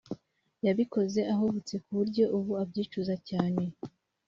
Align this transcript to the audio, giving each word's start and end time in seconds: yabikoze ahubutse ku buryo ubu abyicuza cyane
yabikoze 0.65 1.19
ahubutse 1.33 1.75
ku 1.83 1.89
buryo 1.97 2.23
ubu 2.37 2.51
abyicuza 2.63 3.15
cyane 3.29 3.63